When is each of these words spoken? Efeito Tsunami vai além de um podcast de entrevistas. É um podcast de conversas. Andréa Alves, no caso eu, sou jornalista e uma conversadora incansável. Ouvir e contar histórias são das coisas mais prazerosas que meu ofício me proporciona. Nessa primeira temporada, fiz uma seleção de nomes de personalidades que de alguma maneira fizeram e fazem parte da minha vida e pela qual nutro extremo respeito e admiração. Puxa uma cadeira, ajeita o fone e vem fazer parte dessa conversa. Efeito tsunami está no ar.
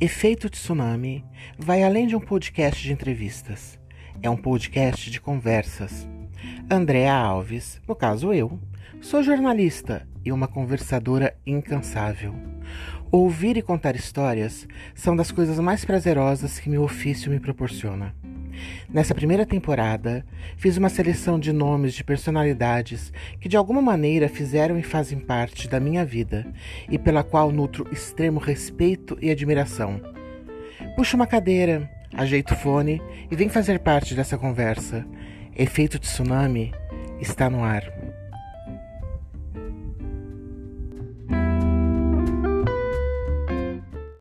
Efeito 0.00 0.48
Tsunami 0.48 1.24
vai 1.58 1.82
além 1.82 2.06
de 2.06 2.14
um 2.14 2.20
podcast 2.20 2.80
de 2.80 2.92
entrevistas. 2.92 3.80
É 4.22 4.30
um 4.30 4.36
podcast 4.36 5.10
de 5.10 5.20
conversas. 5.20 6.06
Andréa 6.70 7.12
Alves, 7.12 7.80
no 7.84 7.96
caso 7.96 8.32
eu, 8.32 8.60
sou 9.00 9.24
jornalista 9.24 10.06
e 10.24 10.30
uma 10.30 10.46
conversadora 10.46 11.36
incansável. 11.44 12.32
Ouvir 13.10 13.56
e 13.56 13.62
contar 13.62 13.96
histórias 13.96 14.68
são 14.94 15.16
das 15.16 15.32
coisas 15.32 15.58
mais 15.58 15.84
prazerosas 15.84 16.60
que 16.60 16.70
meu 16.70 16.84
ofício 16.84 17.28
me 17.28 17.40
proporciona. 17.40 18.14
Nessa 18.90 19.14
primeira 19.14 19.44
temporada, 19.44 20.24
fiz 20.56 20.78
uma 20.78 20.88
seleção 20.88 21.38
de 21.38 21.52
nomes 21.52 21.92
de 21.92 22.02
personalidades 22.02 23.12
que 23.38 23.46
de 23.46 23.54
alguma 23.54 23.82
maneira 23.82 24.30
fizeram 24.30 24.78
e 24.78 24.82
fazem 24.82 25.18
parte 25.18 25.68
da 25.68 25.78
minha 25.78 26.06
vida 26.06 26.46
e 26.88 26.98
pela 26.98 27.22
qual 27.22 27.52
nutro 27.52 27.86
extremo 27.92 28.40
respeito 28.40 29.18
e 29.20 29.30
admiração. 29.30 30.00
Puxa 30.96 31.16
uma 31.16 31.26
cadeira, 31.26 31.90
ajeita 32.14 32.54
o 32.54 32.56
fone 32.56 33.02
e 33.30 33.36
vem 33.36 33.50
fazer 33.50 33.78
parte 33.78 34.14
dessa 34.14 34.38
conversa. 34.38 35.04
Efeito 35.54 35.98
tsunami 35.98 36.72
está 37.20 37.50
no 37.50 37.62
ar. 37.62 38.07